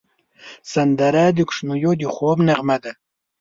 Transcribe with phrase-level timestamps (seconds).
[0.73, 2.91] سندره د کوچنیو د خوب نغمه ده